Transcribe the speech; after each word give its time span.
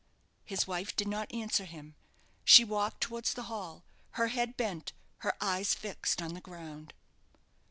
His 0.43 0.65
wife 0.65 0.95
did 0.95 1.07
not 1.07 1.31
answer 1.31 1.63
him. 1.63 1.93
She 2.43 2.63
walked 2.65 3.01
towards 3.01 3.35
the 3.35 3.43
hall, 3.43 3.83
her 4.13 4.29
head 4.29 4.57
bent, 4.57 4.93
her 5.17 5.35
eyes 5.39 5.75
fixed 5.75 6.23
on 6.23 6.33
the 6.33 6.41
ground. 6.41 6.95